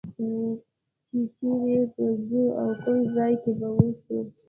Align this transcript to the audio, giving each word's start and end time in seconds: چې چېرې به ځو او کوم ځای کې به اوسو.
چې 1.07 1.19
چېرې 1.37 1.79
به 1.93 2.05
ځو 2.27 2.43
او 2.59 2.69
کوم 2.83 2.97
ځای 3.15 3.33
کې 3.41 3.51
به 3.59 3.67
اوسو. 3.75 4.17